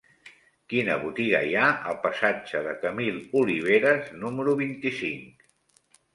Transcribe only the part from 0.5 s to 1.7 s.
Quina botiga hi ha